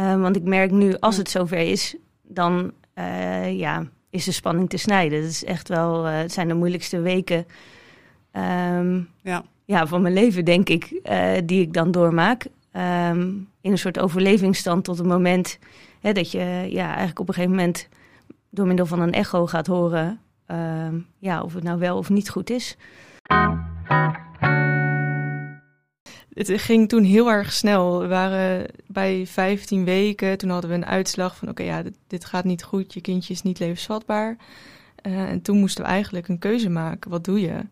[0.00, 4.68] Eh, want ik merk nu, als het zover is, dan eh, ja, is de spanning
[4.68, 5.20] te snijden.
[5.20, 7.46] Dat is echt wel, eh, het zijn de moeilijkste weken
[8.30, 9.44] ehm, Ja.
[9.64, 12.46] ja, van mijn leven, denk ik, eh, die ik dan doormaak.
[12.72, 13.20] Ehm,
[13.60, 15.58] in een soort overlevingsstand tot het moment
[16.00, 17.88] hè, dat je ja, eigenlijk op een gegeven moment
[18.50, 22.30] door middel van een echo gaat horen ehm, ja, of het nou wel of niet
[22.30, 22.76] goed is.
[26.34, 28.00] Het ging toen heel erg snel.
[28.00, 30.38] We waren bij 15 weken.
[30.38, 32.94] Toen hadden we een uitslag van: oké, ja, dit, gaat niet goed.
[32.94, 34.36] Je kindje is niet levensvatbaar.
[34.96, 37.10] Eh, en toen moesten we eigenlijk een keuze maken.
[37.10, 37.66] Wat doe je?